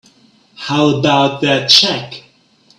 How 0.55 0.97
about 0.97 1.41
that 1.41 1.69
check? 1.69 2.23